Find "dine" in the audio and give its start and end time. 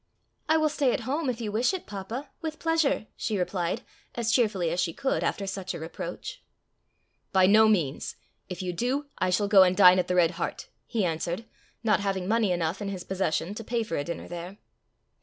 9.77-9.99